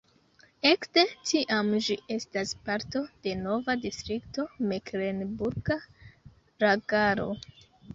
Ekde 0.69 1.03
tiam 1.31 1.69
ĝi 1.89 1.97
estas 2.15 2.55
parto 2.71 3.03
de 3.29 3.37
nova 3.45 3.77
distrikto 3.87 4.49
Meklenburga 4.75 5.83
Lagaro. 6.67 7.35